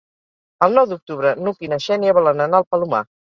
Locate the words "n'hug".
1.41-1.61